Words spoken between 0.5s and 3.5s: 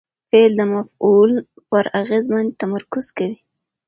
د مفعول پر اغېز باندي تمرکز کوي.